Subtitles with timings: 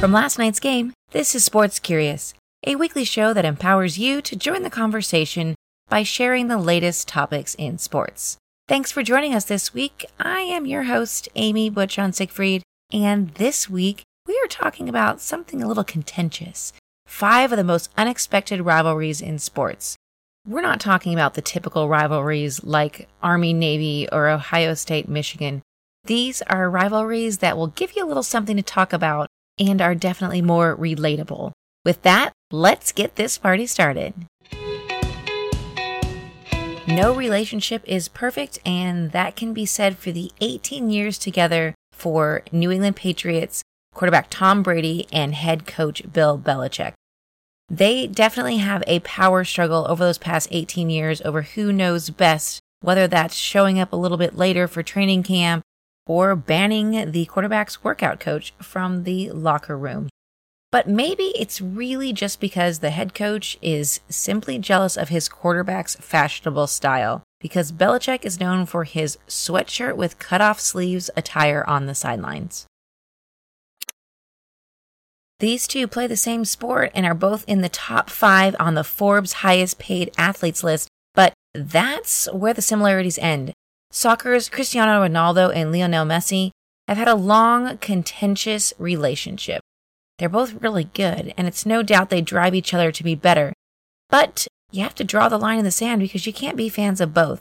[0.00, 2.32] From last night's game, this is Sports Curious,
[2.66, 5.54] a weekly show that empowers you to join the conversation
[5.90, 8.38] by sharing the latest topics in sports.
[8.66, 10.06] Thanks for joining us this week.
[10.18, 15.62] I am your host, Amy Butchon Siegfried, and this week we are talking about something
[15.62, 16.72] a little contentious
[17.04, 19.96] five of the most unexpected rivalries in sports.
[20.48, 25.60] We're not talking about the typical rivalries like Army Navy or Ohio State Michigan.
[26.04, 29.28] These are rivalries that will give you a little something to talk about
[29.60, 31.52] and are definitely more relatable.
[31.84, 34.14] With that, let's get this party started.
[36.88, 42.42] No relationship is perfect, and that can be said for the 18 years together for
[42.50, 43.62] New England Patriots
[43.94, 46.94] quarterback Tom Brady and head coach Bill Belichick.
[47.68, 52.60] They definitely have a power struggle over those past 18 years over who knows best,
[52.80, 55.62] whether that's showing up a little bit later for training camp
[56.10, 60.08] or banning the quarterback's workout coach from the locker room.
[60.72, 65.94] But maybe it's really just because the head coach is simply jealous of his quarterback's
[65.94, 71.94] fashionable style, because Belichick is known for his sweatshirt with cutoff sleeves attire on the
[71.94, 72.66] sidelines.
[75.38, 78.82] These two play the same sport and are both in the top five on the
[78.82, 83.52] Forbes highest paid athletes list, but that's where the similarities end.
[83.92, 86.50] Soccer's Cristiano Ronaldo and Lionel Messi
[86.86, 89.62] have had a long, contentious relationship.
[90.18, 93.52] They're both really good, and it's no doubt they drive each other to be better.
[94.08, 97.00] But you have to draw the line in the sand because you can't be fans
[97.00, 97.40] of both.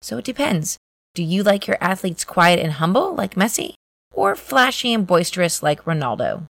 [0.00, 0.78] So it depends.
[1.14, 3.74] Do you like your athletes quiet and humble like Messi,
[4.14, 6.44] or flashy and boisterous like Ronaldo?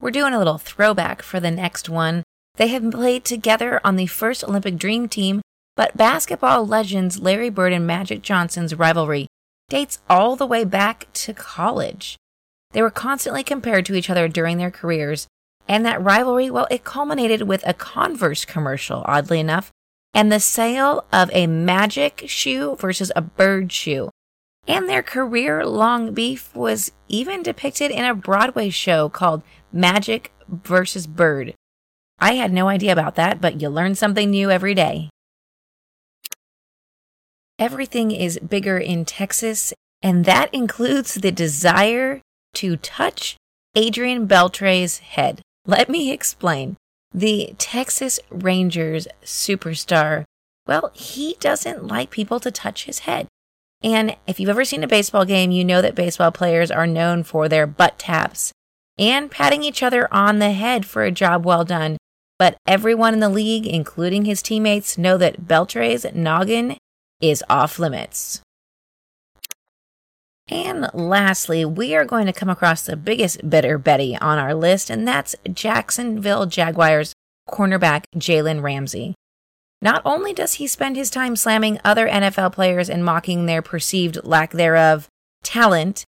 [0.00, 2.22] We're doing a little throwback for the next one.
[2.56, 5.40] They have played together on the first Olympic Dream Team,
[5.76, 9.28] but basketball legends Larry Bird and Magic Johnson's rivalry
[9.68, 12.16] dates all the way back to college.
[12.72, 15.26] They were constantly compared to each other during their careers,
[15.68, 19.70] and that rivalry, well, it culminated with a Converse commercial, oddly enough,
[20.14, 24.10] and the sale of a Magic shoe versus a Bird shoe.
[24.68, 29.42] And their career long beef was even depicted in a Broadway show called
[29.72, 31.54] Magic versus Bird.
[32.18, 35.10] I had no idea about that, but you learn something new every day.
[37.58, 39.72] Everything is bigger in Texas,
[40.02, 42.20] and that includes the desire
[42.54, 43.36] to touch
[43.74, 45.40] Adrian Beltre's head.
[45.66, 46.76] Let me explain.
[47.14, 50.24] The Texas Rangers superstar,
[50.66, 53.26] well, he doesn't like people to touch his head.
[53.82, 57.22] And if you've ever seen a baseball game, you know that baseball players are known
[57.22, 58.52] for their butt taps
[58.98, 61.96] and patting each other on the head for a job well done.
[62.38, 66.76] But everyone in the league, including his teammates, know that Beltre's noggin
[67.20, 68.40] is off limits.
[70.48, 74.90] And lastly, we are going to come across the biggest bitter Betty on our list,
[74.90, 77.12] and that's Jacksonville Jaguars
[77.48, 79.14] cornerback Jalen Ramsey.
[79.82, 84.24] Not only does he spend his time slamming other NFL players and mocking their perceived
[84.24, 85.08] lack thereof
[85.42, 86.04] talent,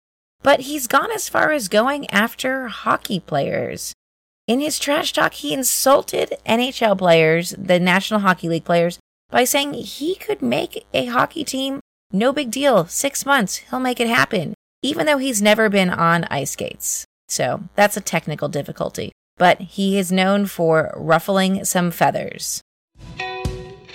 [0.43, 3.95] but he's gone as far as going after hockey players.
[4.47, 8.99] In his trash talk, he insulted NHL players, the National Hockey League players,
[9.35, 11.81] by saying he could make a hockey team
[12.13, 12.87] no big deal.
[12.87, 17.05] Six months, he'll make it happen, even though he's never been on ice skates.
[17.29, 19.11] So that's a technical difficulty.
[19.37, 22.61] But he is known for ruffling some feathers.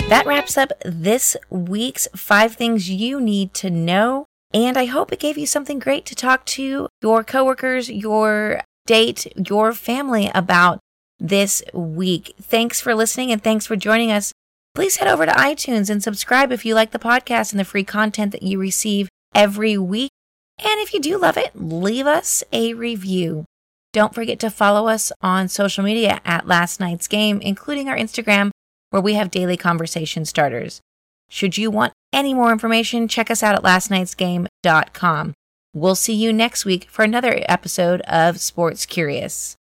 [0.09, 4.25] That wraps up this week's five things you need to know.
[4.53, 9.31] And I hope it gave you something great to talk to your coworkers, your date,
[9.47, 10.79] your family about
[11.17, 12.35] this week.
[12.41, 14.33] Thanks for listening and thanks for joining us
[14.75, 17.83] please head over to iTunes and subscribe if you like the podcast and the free
[17.83, 20.11] content that you receive every week.
[20.57, 23.45] And if you do love it, leave us a review.
[23.91, 28.51] Don't forget to follow us on social media at Last Night's Game, including our Instagram,
[28.91, 30.81] where we have daily conversation starters.
[31.29, 35.33] Should you want any more information, check us out at lastnightsgame.com.
[35.73, 39.55] We'll see you next week for another episode of Sports Curious.